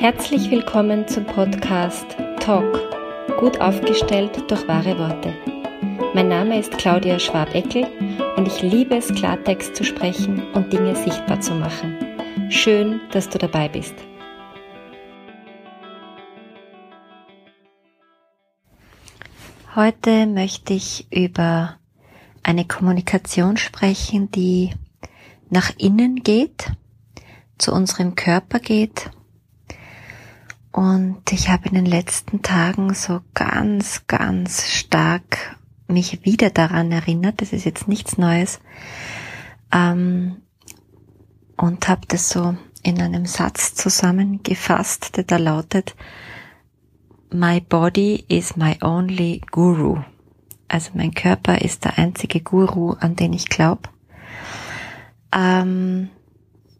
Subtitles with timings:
[0.00, 2.06] Herzlich willkommen zum Podcast
[2.38, 2.78] Talk,
[3.40, 5.34] gut aufgestellt durch wahre Worte.
[6.14, 7.84] Mein Name ist Claudia Schwabeckel
[8.36, 11.96] und ich liebe es, Klartext zu sprechen und Dinge sichtbar zu machen.
[12.48, 13.96] Schön, dass du dabei bist.
[19.74, 21.76] Heute möchte ich über
[22.44, 24.70] eine Kommunikation sprechen, die
[25.50, 26.70] nach innen geht,
[27.58, 29.10] zu unserem Körper geht
[30.78, 37.40] und ich habe in den letzten Tagen so ganz, ganz stark mich wieder daran erinnert,
[37.40, 38.60] das ist jetzt nichts Neues,
[39.72, 40.36] ähm,
[41.56, 45.96] und habe das so in einem Satz zusammengefasst, der da lautet,
[47.32, 49.98] My body is my only guru.
[50.68, 53.88] Also mein Körper ist der einzige Guru, an den ich glaube,
[55.32, 56.10] ähm,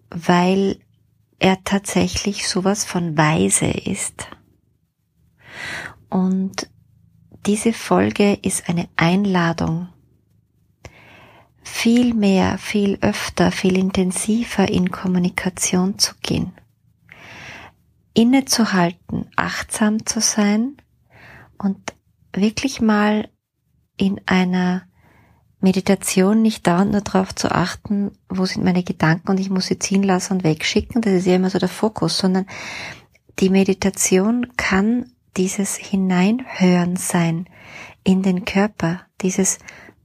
[0.08, 0.78] weil
[1.38, 4.28] er tatsächlich sowas von weise ist.
[6.08, 6.68] Und
[7.46, 9.88] diese Folge ist eine Einladung,
[11.62, 16.52] viel mehr, viel öfter, viel intensiver in Kommunikation zu gehen,
[18.14, 20.76] innezuhalten, achtsam zu sein
[21.58, 21.94] und
[22.32, 23.28] wirklich mal
[23.96, 24.87] in einer
[25.60, 29.78] Meditation nicht dauernd nur darauf zu achten, wo sind meine Gedanken und ich muss sie
[29.78, 32.46] ziehen lassen und wegschicken, das ist ja immer so der Fokus, sondern
[33.40, 37.48] die Meditation kann dieses Hineinhören sein
[38.04, 39.58] in den Körper, dieses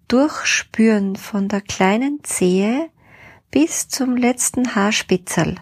[0.08, 2.90] Durchspüren von der kleinen Zehe
[3.52, 5.56] bis zum letzten Haarspitzel.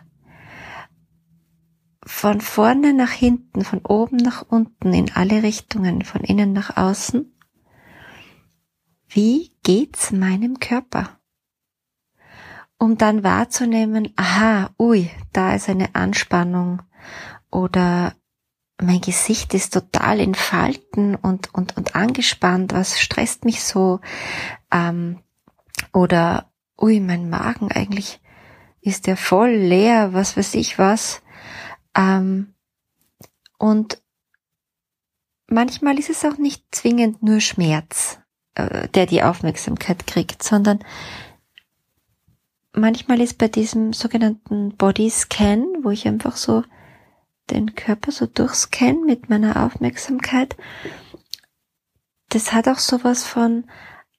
[2.06, 7.32] Von vorne nach hinten, von oben nach unten, in alle Richtungen, von innen nach außen
[9.14, 11.20] wie geht's meinem Körper?
[12.78, 16.82] Um dann wahrzunehmen, aha, ui, da ist eine Anspannung
[17.52, 18.16] oder
[18.82, 24.00] mein Gesicht ist total in Falten und, und, und angespannt, was stresst mich so?
[24.72, 25.22] Ähm,
[25.94, 28.22] oder, ui, mein Magen eigentlich
[28.82, 31.22] ist ja voll leer, was weiß ich was.
[31.96, 32.56] Ähm,
[33.60, 34.02] und
[35.48, 38.22] manchmal ist es auch nicht zwingend nur Schmerz.
[38.56, 40.80] Äh, der die Aufmerksamkeit kriegt, sondern
[42.74, 46.64] manchmal ist bei diesem sogenannten Body Scan, wo ich einfach so
[47.50, 50.58] den Körper so durchscan mit meiner Aufmerksamkeit,
[52.28, 53.70] das hat auch sowas von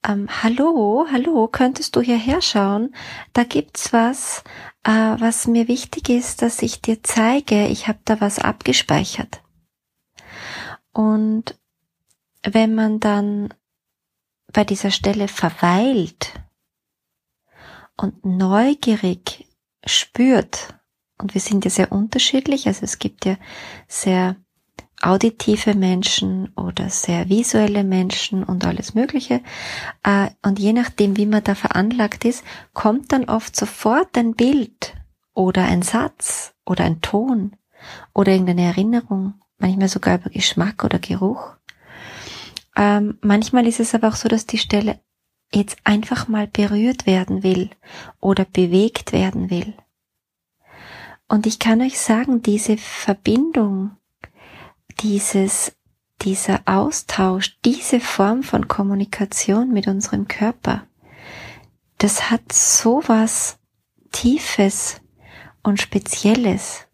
[0.03, 2.95] ähm, Hallo, hallo, könntest du hierher schauen?
[3.35, 4.45] Da gibt's was,
[4.83, 7.67] äh, was mir wichtig ist, dass ich dir zeige.
[7.67, 9.43] Ich habe da was abgespeichert.
[10.93, 11.59] Und
[12.43, 13.53] wenn man dann
[14.53, 16.33] bei dieser Stelle verweilt
[17.97, 19.47] und neugierig
[19.85, 20.75] spürt,
[21.19, 23.37] und wir sind ja sehr unterschiedlich, also es gibt ja
[23.87, 24.37] sehr
[25.03, 29.41] auditive Menschen oder sehr visuelle Menschen und alles Mögliche.
[30.05, 34.95] Äh, und je nachdem, wie man da veranlagt ist, kommt dann oft sofort ein Bild
[35.35, 37.57] oder ein Satz oder ein Ton
[38.15, 41.57] oder irgendeine Erinnerung, manchmal sogar über Geschmack oder Geruch.
[42.77, 45.01] Ähm, manchmal ist es aber auch so, dass die Stelle
[45.55, 47.71] jetzt einfach mal berührt werden will
[48.21, 49.75] oder bewegt werden will.
[51.29, 53.97] Und ich kann euch sagen, diese Verbindung,
[55.01, 55.77] dieses,
[56.23, 60.87] dieser Austausch, diese Form von Kommunikation mit unserem Körper,
[61.99, 63.59] das hat sowas
[64.11, 65.01] Tiefes
[65.63, 66.87] und Spezielles.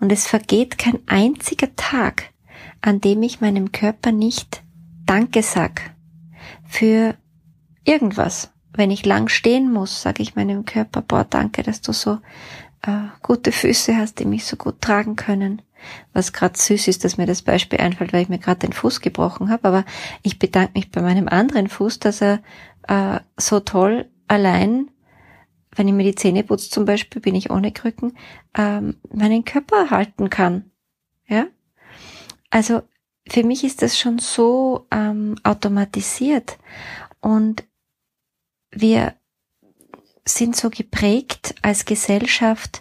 [0.00, 2.32] Und es vergeht kein einziger Tag,
[2.80, 4.63] an dem ich meinem Körper nicht
[5.06, 5.94] Danke sag
[6.66, 7.14] für
[7.84, 8.50] irgendwas.
[8.72, 12.18] Wenn ich lang stehen muss, sage ich meinem Körper, boah, danke, dass du so
[12.82, 15.62] äh, gute Füße hast, die mich so gut tragen können.
[16.12, 19.00] Was gerade süß ist, dass mir das Beispiel einfällt, weil ich mir gerade den Fuß
[19.00, 19.68] gebrochen habe.
[19.68, 19.84] Aber
[20.22, 22.42] ich bedanke mich bei meinem anderen Fuß, dass er
[22.88, 24.90] äh, so toll allein,
[25.76, 28.16] wenn ich mir die Zähne putze zum Beispiel, bin ich ohne Krücken,
[28.56, 30.70] ähm, meinen Körper halten kann.
[31.28, 31.46] Ja?
[32.50, 32.82] Also
[33.28, 36.58] für mich ist das schon so ähm, automatisiert
[37.20, 37.64] und
[38.70, 39.14] wir
[40.26, 42.80] sind so geprägt als Gesellschaft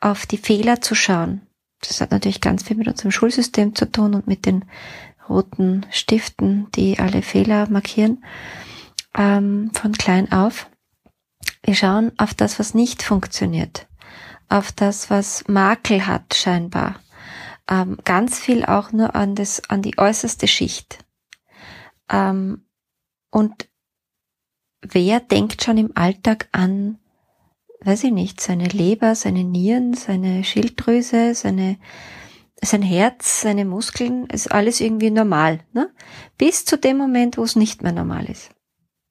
[0.00, 1.42] auf die Fehler zu schauen.
[1.80, 4.64] Das hat natürlich ganz viel mit unserem Schulsystem zu tun und mit den
[5.28, 8.24] roten Stiften, die alle Fehler markieren,
[9.16, 10.68] ähm, von klein auf.
[11.64, 13.86] Wir schauen auf das, was nicht funktioniert,
[14.48, 17.00] auf das, was Makel hat scheinbar,
[17.68, 21.04] ähm, ganz viel auch nur an das, an die äußerste Schicht.
[22.10, 22.66] Ähm,
[23.30, 23.68] und
[24.82, 26.98] wer denkt schon im Alltag an,
[27.80, 31.78] weiß ich nicht, seine Leber, seine Nieren, seine Schilddrüse, seine
[32.64, 35.92] sein Herz, seine Muskeln, ist alles irgendwie normal, ne?
[36.38, 38.50] Bis zu dem Moment, wo es nicht mehr normal ist.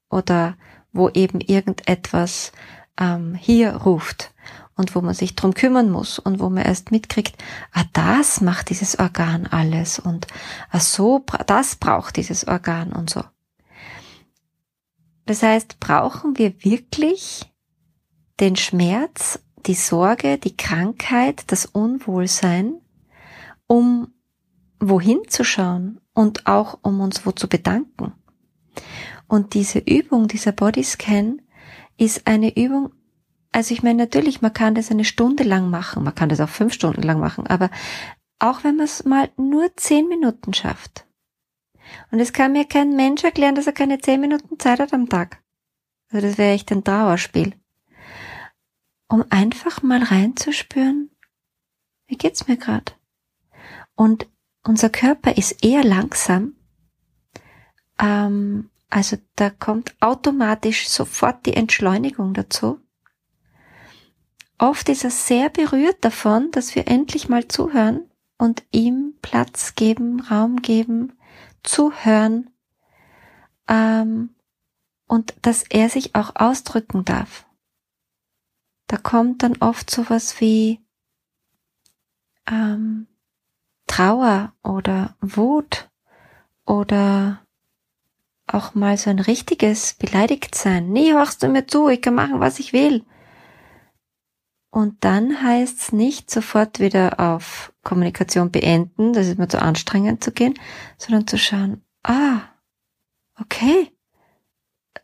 [0.10, 0.58] Oder
[0.94, 2.54] wo eben irgendetwas
[2.98, 4.34] ähm, hier ruft
[4.76, 7.36] und wo man sich drum kümmern muss und wo man erst mitkriegt,
[7.72, 10.28] ah, das macht dieses Organ alles und
[10.72, 13.24] ah, so, das braucht dieses Organ und so.
[15.26, 17.52] Das heißt, brauchen wir wirklich
[18.40, 22.82] den Schmerz, die Sorge, die Krankheit, das Unwohlsein,
[23.68, 24.14] um
[24.80, 28.14] wohin zu schauen und auch um uns wo zu bedanken.
[29.28, 31.42] Und diese Übung, dieser Bodyscan,
[31.98, 32.92] ist eine Übung,
[33.52, 36.50] also ich meine natürlich, man kann das eine Stunde lang machen, man kann das auch
[36.50, 37.70] fünf Stunden lang machen, aber
[38.40, 41.06] auch wenn man es mal nur zehn Minuten schafft.
[42.12, 45.10] Und es kann mir kein Mensch erklären, dass er keine zehn Minuten Zeit hat am
[45.10, 45.42] Tag.
[46.12, 47.54] Also das wäre echt ein Trauerspiel.
[49.08, 51.12] Um einfach mal reinzuspüren,
[52.08, 52.94] wie geht's mir gerade?
[53.96, 54.28] Und
[54.64, 56.56] unser Körper ist eher langsam,
[58.00, 62.81] ähm, also da kommt automatisch sofort die Entschleunigung dazu.
[64.62, 70.22] Oft ist er sehr berührt davon, dass wir endlich mal zuhören und ihm Platz geben,
[70.22, 71.18] Raum geben,
[71.64, 72.52] zuhören
[73.68, 74.36] ähm,
[75.08, 77.48] und dass er sich auch ausdrücken darf.
[78.86, 80.80] Da kommt dann oft sowas wie
[82.48, 83.08] ähm,
[83.88, 85.90] Trauer oder Wut
[86.68, 87.44] oder
[88.46, 90.92] auch mal so ein richtiges Beleidigtsein.
[90.92, 93.04] Nee, hörst du mir zu, ich kann machen, was ich will.
[94.72, 100.32] Und dann heißt's nicht sofort wieder auf Kommunikation beenden, das ist mir zu anstrengend zu
[100.32, 100.54] gehen,
[100.98, 102.40] sondern zu schauen, ah,
[103.40, 103.92] okay,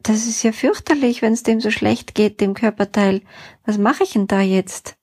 [0.03, 3.21] das ist ja fürchterlich, wenn es dem so schlecht geht, dem Körperteil.
[3.65, 4.97] Was mache ich denn da jetzt?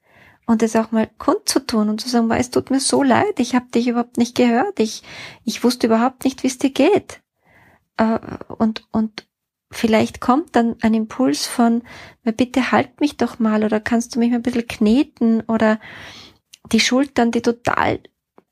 [0.47, 3.67] Und es auch mal kundzutun und zu sagen, es tut mir so leid, ich habe
[3.75, 5.03] dich überhaupt nicht gehört, ich,
[5.45, 7.23] ich wusste überhaupt nicht, wie es dir geht
[7.97, 8.19] äh,
[8.59, 9.27] und, und
[9.77, 11.83] vielleicht kommt dann ein Impuls von,
[12.23, 15.79] bitte halt mich doch mal oder kannst du mich mal ein bisschen kneten oder
[16.73, 18.01] die Schultern, die total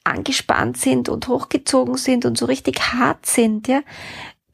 [0.05, 3.83] angespannt sind und hochgezogen sind und so richtig hart sind, ja,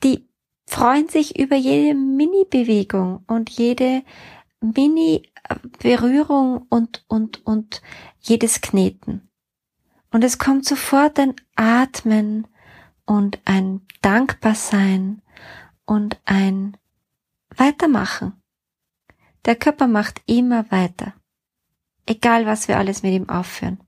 [0.05, 0.29] die
[0.67, 4.03] freuen sich über jede Mini-Bewegung und jede
[4.61, 7.81] Mini-Berührung und, und, und
[8.21, 9.29] jedes Kneten.
[10.11, 12.47] Und es kommt sofort ein Atmen
[13.07, 15.23] und ein Dankbarsein
[15.89, 16.77] und ein
[17.57, 18.35] Weitermachen.
[19.47, 21.15] Der Körper macht immer weiter.
[22.07, 23.81] Egal, was wir alles mit ihm aufführen.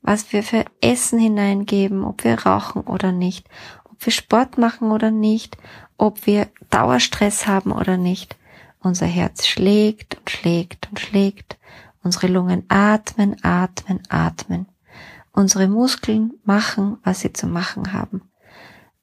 [0.00, 3.48] Was wir für Essen hineingeben, ob wir rauchen oder nicht,
[3.84, 5.58] ob wir Sport machen oder nicht,
[5.98, 8.36] ob wir Dauerstress haben oder nicht.
[8.78, 11.58] Unser Herz schlägt und schlägt und schlägt.
[12.02, 14.66] Unsere Lungen atmen, atmen, atmen.
[15.32, 18.29] Unsere Muskeln machen, was sie zu machen haben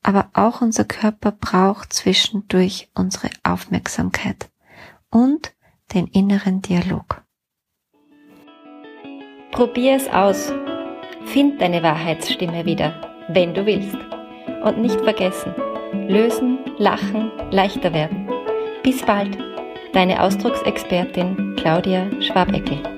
[0.03, 4.49] aber auch unser Körper braucht zwischendurch unsere Aufmerksamkeit
[5.09, 5.53] und
[5.93, 7.23] den inneren Dialog.
[9.51, 10.53] Probier es aus.
[11.25, 12.93] Find deine Wahrheitsstimme wieder,
[13.29, 13.97] wenn du willst.
[14.63, 15.53] Und nicht vergessen,
[16.07, 18.29] lösen, lachen, leichter werden.
[18.83, 19.37] Bis bald,
[19.93, 22.96] deine Ausdrucksexpertin Claudia Schwabeckel.